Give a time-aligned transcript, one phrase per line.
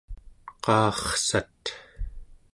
[0.63, 1.63] qaarsat